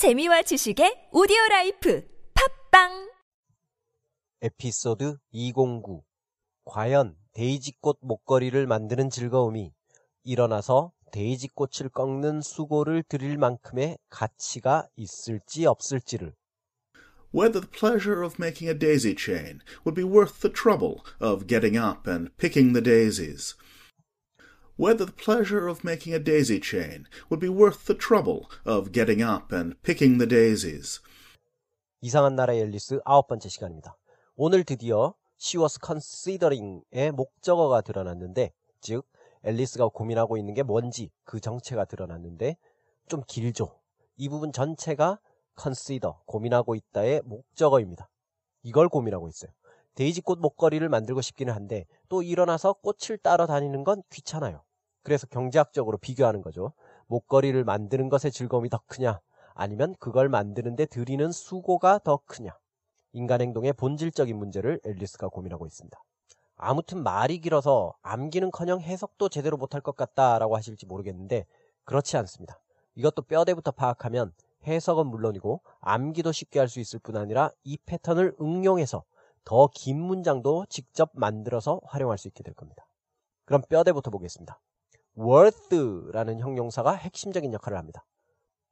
[0.00, 2.02] 재미와 지식의 오디오 라이프
[2.32, 3.10] 팝빵
[4.40, 6.02] 에피소드 209
[6.64, 9.70] 과연 데이지꽃 목걸이를 만드는 즐거움이
[10.24, 16.32] 일어나서 데이지꽃을 꺾는 수고를 들일 만큼의 가치가 있을지 없을지를
[17.30, 21.76] whether the pleasure of making a daisy chain would be worth the trouble of getting
[21.76, 23.54] up and picking the daisies.
[24.80, 29.20] Whether the pleasure of making a daisy chain would be worth the trouble of getting
[29.20, 31.02] up and picking the daisies.
[32.00, 33.98] 이상한 나라의 앨리스 아홉 번째 시간입니다.
[34.36, 39.06] 오늘 드디어 she was considering의 목적어가 드러났는데 즉
[39.44, 42.56] 앨리스가 고민하고 있는 게 뭔지 그 정체가 드러났는데
[43.06, 43.78] 좀 길죠.
[44.16, 45.20] 이 부분 전체가
[45.60, 48.08] consider, 고민하고 있다의 목적어입니다.
[48.62, 49.50] 이걸 고민하고 있어요.
[49.94, 54.62] 데이지꽃 목걸이를 만들고 싶기는 한데 또 일어나서 꽃을 따러 다니는 건 귀찮아요.
[55.02, 56.72] 그래서 경제학적으로 비교하는 거죠.
[57.06, 59.20] 목걸이를 만드는 것의 즐거움이 더 크냐
[59.54, 62.56] 아니면 그걸 만드는데 들이는 수고가 더 크냐
[63.12, 65.98] 인간 행동의 본질적인 문제를 앨리스가 고민하고 있습니다.
[66.56, 71.46] 아무튼 말이 길어서 암기는커녕 해석도 제대로 못할 것 같다라고 하실지 모르겠는데
[71.84, 72.60] 그렇지 않습니다.
[72.94, 74.32] 이것도 뼈대부터 파악하면
[74.66, 79.04] 해석은 물론이고 암기도 쉽게 할 수 있을 뿐 아니라 이 패턴을 응용해서
[79.44, 82.86] 더 긴 문장도 직접 만들어서 활용할 수 있게 될 겁니다.
[83.46, 84.60] 그럼 뼈대부터 보겠습니다.
[85.18, 88.04] Worth라는 형용사가 핵심적인 역할을 합니다.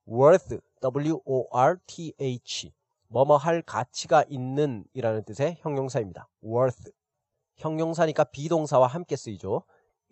[0.09, 2.73] worth, w-o-r-t-h,
[3.09, 6.29] 뭐뭐 할 가치가 있는 이라는 뜻의 형용사입니다.
[6.45, 6.91] worth.
[7.57, 9.65] 형용사니까 비동사와 함께 쓰이죠.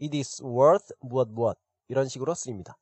[0.02, 2.77] it is worth 무엇 무엇 이런 식으로 쓰입니다.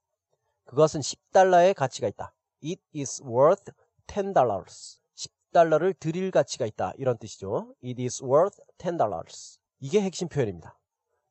[0.65, 2.35] 그것은 10달러의 가치가 있다.
[2.63, 3.73] It is worth
[4.07, 4.99] 10 dollars.
[5.15, 6.93] 10달러를 드릴 가치가 있다.
[6.97, 7.75] 이런 뜻이죠.
[7.85, 9.59] It is worth 10 dollars.
[9.81, 10.79] 이게 핵심 표현입니다.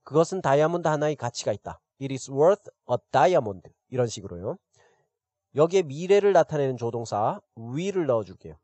[0.03, 1.81] 그것은 다이아몬드 하나의 가치가 있다.
[2.02, 3.69] It is worth a diamond.
[3.89, 4.58] 이런 식으로요.
[5.55, 8.55] 여기에 미래를 나타내는 조동사 will을 넣어줄게요.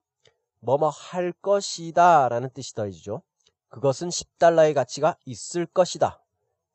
[0.61, 3.21] 뭐뭐 할 것이다 라는 뜻이 더해지죠.
[3.69, 6.21] 그것은 10달러의 가치가 있을 것이다.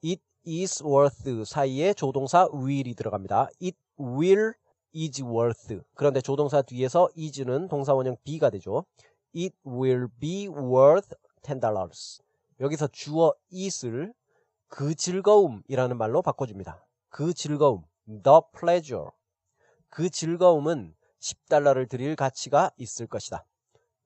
[0.04, 3.48] It is worth 사이에 조동사 will이 들어갑니다.
[3.60, 4.52] It will
[4.94, 5.80] is worth.
[5.94, 8.84] 그런데 조동사 뒤에서 is는 동사원형 be가 되죠.
[9.34, 12.22] It will be worth 10 dollars.
[12.60, 14.14] 여기서 주어 is를
[14.76, 16.84] 그 즐거움이라는 말로 바꿔줍니다.
[17.08, 19.10] 그 즐거움, the pleasure.
[19.88, 23.44] 그 즐거움은 10달러를 드릴 가치가 있을 것이다.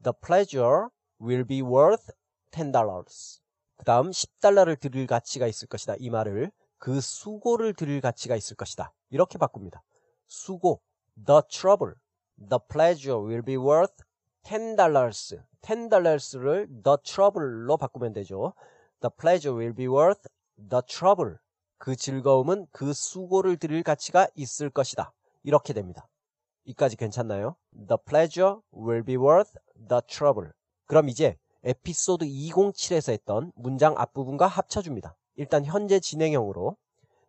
[0.03, 0.89] The pleasure
[1.23, 2.13] will be worth
[2.51, 3.41] 10 dollars.
[3.79, 5.95] 그 다음 10달러를 드릴 가치가 있을 것이다.
[6.01, 8.93] 이 말을 그 수고를 드릴 가치가 있을 것이다.
[9.09, 9.83] 이렇게 바꿉니다.
[10.27, 10.83] 수고,
[11.17, 11.95] the trouble,
[12.37, 14.05] the pleasure will be worth
[14.43, 15.35] 10 dollars.
[15.63, 18.53] 10 dollars를 the trouble로 바꾸면 되죠.
[19.01, 21.37] The pleasure will be worth the trouble.
[21.79, 25.13] 그 즐거움은 그 수고를 드릴 가치가 있을 것이다.
[25.45, 26.09] 이렇게 됩니다.
[26.65, 27.57] 이까지 괜찮나요?
[27.73, 29.53] The pleasure will be worth
[29.89, 30.51] the trouble.
[30.87, 35.17] 그럼 이제 에피소드 207에서 했던 문장 앞부분과 합쳐줍니다.
[35.37, 36.77] 일단 현재 진행형으로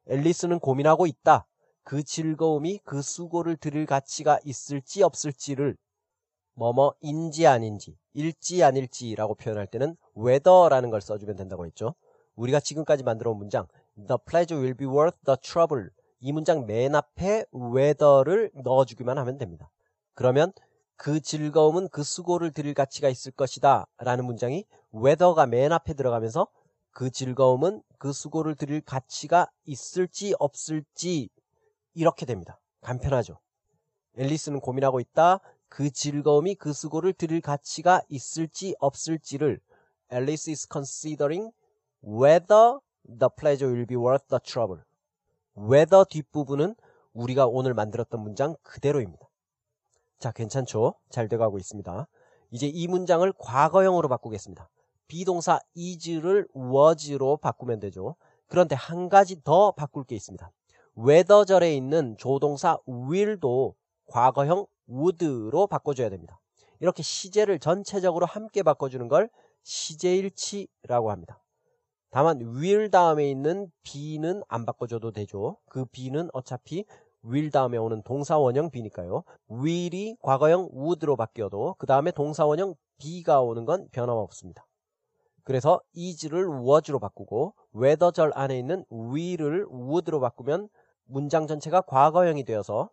[0.08, 1.46] 앨리스는 고민하고 있다.
[1.84, 5.78] 그 즐거움이 그 수고를 들일 가치가 있을지 없을지를
[6.54, 11.96] 뭐뭐인지 아닌지, 일지 아닐지라고 표현할 때는 whether라는 걸 써주면 된다고 했죠.
[12.40, 15.90] 우리가 지금까지 만들어 온 문장 The pleasure will be worth the trouble
[16.22, 19.70] 이 문장 맨 앞에 whether를 넣어주기만 하면 됩니다.
[20.14, 20.52] 그러면
[20.96, 26.48] 그 즐거움은 그 수고를 들일 가치가 있을 것이다 라는 문장이 whether가 맨 앞에 들어가면서
[26.92, 31.30] 그 즐거움은 그 수고를 들일 가치가 있을지 없을지
[31.94, 32.60] 이렇게 됩니다.
[32.82, 33.40] 간편하죠.
[34.18, 35.40] 앨리스는 고민하고 있다.
[35.70, 39.60] 그 즐거움이 그 수고를 들일 가치가 있을지 없을지를
[40.12, 41.52] Alice is considering
[42.04, 44.84] whether the pleasure will be worth the trouble.
[45.58, 46.76] whether 뒷부분은
[47.14, 49.28] 우리가 오늘 만들었던 문장 그대로입니다.
[50.20, 50.96] 자, 괜찮죠?
[51.10, 52.08] 잘 돼가고 있습니다.
[52.52, 54.70] 이제 이 문장을 과거형으로 바꾸겠습니다.
[55.08, 58.16] 비동사 is를 was로 바꾸면 되죠.
[58.48, 60.52] 그런데 한 가지 더 바꿀 게 있습니다.
[60.98, 63.76] whether절에 있는 조동사 will도
[64.08, 66.40] 과거형 would로 바꿔줘야 됩니다.
[66.80, 69.30] 이렇게 시제를 전체적으로 함께 바꿔주는 걸
[69.64, 71.42] 시제일치라고 합니다.
[72.12, 75.58] 다만 will 다음에 있는 be는 안 바꿔줘도 되죠.
[75.70, 76.86] 그 be는 어차피
[77.24, 79.24] will 다음에 오는 동사원형 be니까요.
[79.50, 84.66] will이 과거형 would로 바뀌어도 그 다음에 동사원형 be가 오는 건 변함없습니다.
[85.44, 90.70] 그래서 is를 was로 바꾸고 whether절 안에 있는 will을 would로 바꾸면
[91.06, 92.90] 문장 전체가 과거형이 되어서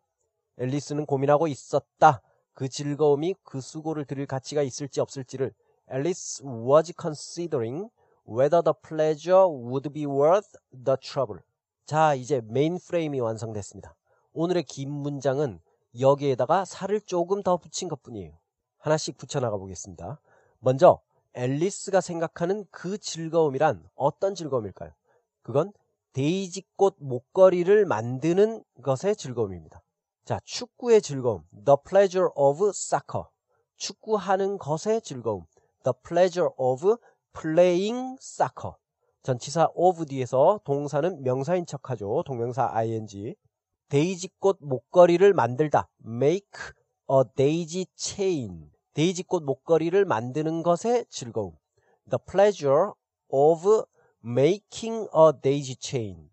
[0.59, 2.23] 앨리스는 고민하고 있었다.
[2.53, 5.53] 그 즐거움이 그 수고를 들일 가치가 있을지 없을지를
[5.93, 7.91] Alice was considering
[8.29, 11.43] whether the pleasure would be worth the trouble.
[11.87, 13.95] 자, 이제 메인 프레임이 완성됐습니다.
[14.33, 15.61] 오늘의 긴 문장은
[15.99, 18.33] 여기에다가 살을 조금 더 붙인 것 뿐이에요.
[18.79, 20.21] 하나씩 붙여나가 보겠습니다.
[20.59, 21.01] 먼저
[21.35, 24.93] 앨리스가 생각하는 그 즐거움이란 어떤 즐거움일까요?
[25.43, 25.73] 그건
[26.13, 29.83] 데이지꽃 목걸이를 만드는 것의 즐거움입니다.
[30.25, 31.45] 자, 축구의 즐거움.
[31.65, 33.27] The pleasure of soccer.
[33.77, 35.45] 축구하는 것의 즐거움.
[35.85, 36.97] The pleasure of
[37.41, 38.77] playing soccer.
[39.23, 42.23] 전치사 of 뒤에서 동사는 명사인 척하죠.
[42.25, 43.35] 동명사 ing.
[43.89, 45.89] 데이지꽃 목걸이를 만들다.
[46.05, 46.49] make
[47.11, 48.71] a daisy chain.
[48.95, 51.57] 데이지꽃 목걸이를 만드는 것의 즐거움.
[52.09, 52.93] The pleasure
[53.29, 53.85] of
[54.25, 56.31] making a daisy chain.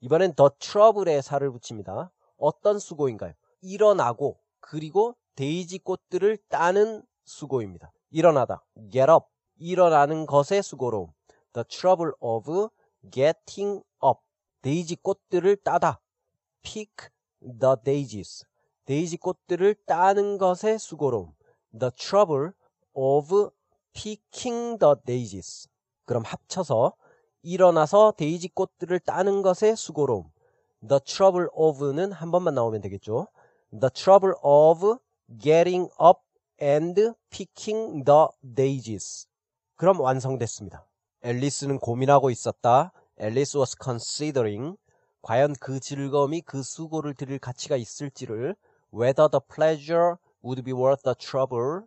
[0.00, 2.10] 이번엔 the trouble에 살을 붙입니다.
[2.38, 3.32] 어떤 수고인가요?
[3.60, 7.92] 일어나고 그리고 데이지 꽃들을 따는 수고입니다.
[8.10, 8.64] 일어나다.
[8.90, 9.31] get up.
[9.62, 11.12] 일어나는 것의 수고로움.
[11.52, 12.68] The trouble of
[13.10, 14.20] getting up.
[14.62, 16.00] 데이지 꽃들을 따다.
[16.62, 17.08] pick
[17.40, 18.44] the daisies.
[18.86, 21.32] 데이지 꽃들을 따는 것의 수고로움.
[21.78, 22.50] The trouble
[22.92, 23.50] of
[23.92, 25.68] picking the daisies.
[26.04, 26.94] 그럼 합쳐서
[27.42, 30.30] 일어나서 데이지 꽃들을 따는 것의 수고로움.
[30.86, 33.28] The trouble of는 한 번만 나오면 되겠죠.
[33.70, 34.98] The trouble of
[35.38, 36.20] getting up
[36.60, 39.28] and picking the daisies.
[39.76, 40.86] 그럼 완성됐습니다.
[41.22, 42.92] 앨리스는 고민하고 있었다.
[43.18, 44.76] 앨리스 was considering
[45.22, 48.56] 과연 그 즐거움이 그 수고를 들일 가치가 있을지를
[48.92, 51.82] whether the pleasure would be worth the trouble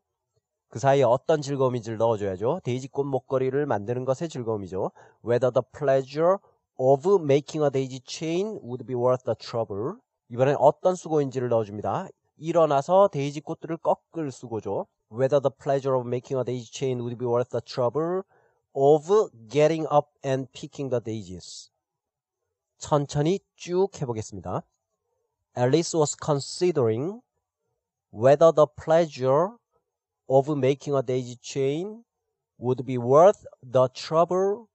[0.70, 2.60] 그 사이에 어떤 즐거움인지를 넣어줘야죠.
[2.64, 4.92] 데이지꽃 목걸이를 만드는 것의 즐거움이죠.
[5.24, 6.38] Whether the pleasure
[6.76, 9.94] of making a daisy chain would be worth the trouble.
[10.30, 12.10] 이번엔 어떤 수고인지를 넣어줍니다.
[12.38, 14.88] 일어나서 데이지 꽃들을 꺾을 수고죠.
[15.15, 18.25] Whether the pleasure of making a daisy chain would be worth the trouble
[18.75, 19.11] of
[19.49, 21.71] getting up and picking the daisies.
[22.79, 24.63] 천천히 쭉 해보겠습니다.
[25.57, 27.21] Alice was considering
[28.13, 29.57] whether the pleasure
[30.29, 32.05] of making a daisy chain
[32.59, 34.69] would be worth the trouble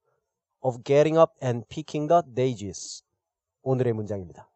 [0.62, 3.04] of getting up and picking the daisies.
[3.64, 4.49] 오늘의 문장입니다.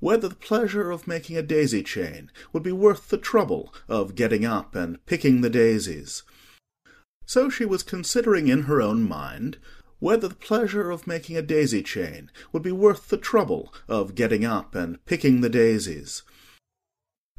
[0.00, 4.44] Whether the pleasure of making a daisy chain would be worth the trouble of getting
[4.44, 6.22] up and picking the daisies.
[7.26, 9.58] So she was considering in her own mind
[9.98, 14.44] whether the pleasure of making a daisy chain would be worth the trouble of getting
[14.44, 16.22] up and picking the daisies.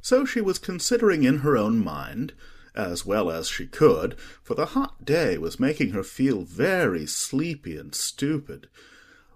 [0.01, 2.33] So she was considering in her own mind
[2.75, 7.77] as well as she could, for the hot day was making her feel very sleepy
[7.77, 8.67] and stupid,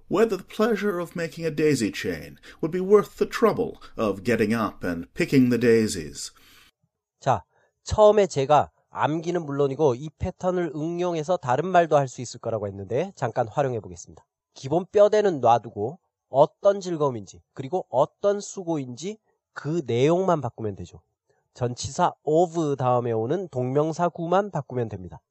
[0.10, 4.54] whether the pleasure of making a daisy chain would be worth the trouble of getting
[4.54, 6.32] up and picking the daisies.
[7.20, 7.44] 자,
[7.84, 13.48] 처음에 제가 암기는 물론이고 이 패턴을 응용해서 다른 말도 할 수 있을 거라고 했는데 잠깐
[13.48, 14.26] 활용해 보겠습니다.
[14.54, 19.18] 기본 뼈대는 놔두고 어떤 즐거움인지 그리고 어떤 수고인지
[19.54, 21.02] 그 내용만 바꾸면 되죠.
[21.54, 25.22] 전치사 of 다음에 오는 동명사 구만 바꾸면 됩니다.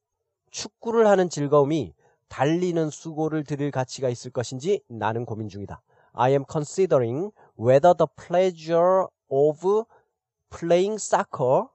[0.50, 1.94] 축구를 하는 즐거움이
[2.28, 5.80] 달리는 수고를 들일 가치가 있을 것인지 나는 고민 중이다.
[6.12, 9.84] I am considering whether the pleasure of
[10.50, 11.68] playing soccer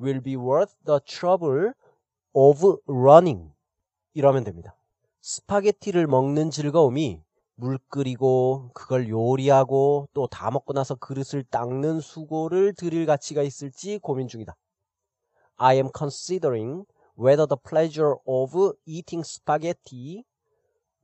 [0.00, 1.72] will be worth the trouble
[2.32, 3.52] of running.
[4.14, 4.74] 이러면 됩니다.
[5.20, 7.22] 스파게티를 먹는 즐거움이
[7.56, 14.28] 물 끓이고 그걸 요리하고 또 다 먹고 나서 그릇을 닦는 수고를 들일 가치가 있을지 고민
[14.28, 14.56] 중이다.
[15.56, 16.84] I am considering
[17.20, 20.24] whether the pleasure of eating spaghetti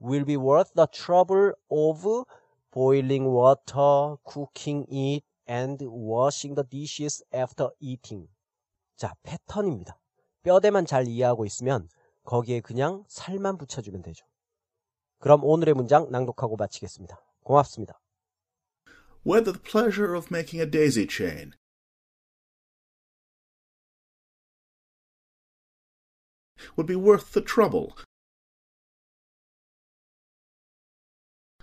[0.00, 2.24] will be worth the trouble of
[2.72, 8.28] boiling water, cooking it, and washing the dishes after eating.
[8.96, 9.98] 자, 패턴입니다.
[10.42, 11.90] 뼈대만 잘 이해하고 있으면
[12.24, 14.24] 거기에 그냥 살만 붙여주면 되죠.
[15.18, 17.20] 그럼 오늘의 문장 낭독하고 마치겠습니다.
[17.44, 18.00] 고맙습니다.
[19.26, 21.52] Whether the pleasure of making a daisy chain
[26.76, 27.96] would be worth the trouble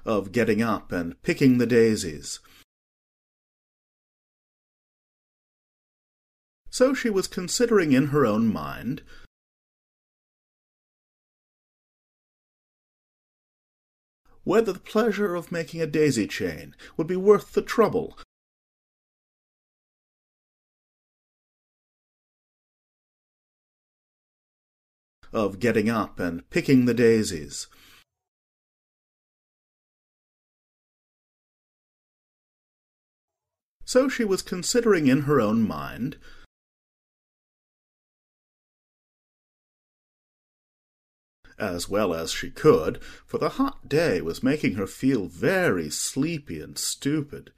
[0.05, 2.39] of getting up and picking the daisies.
[6.69, 9.03] So she was considering in her own mind
[14.43, 18.17] whether the pleasure of making a daisy chain would be worth the trouble
[25.33, 27.67] of getting up and picking the daisies.
[33.85, 36.17] So she was considering in her own mind
[41.59, 46.59] as well as she could, for the hot day was making her feel very sleepy
[46.59, 47.51] and stupid.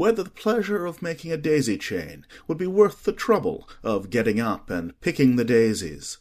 [0.00, 4.40] Whether the pleasure of making a daisy chain would be worth the trouble of getting
[4.40, 6.16] up and picking the daisies.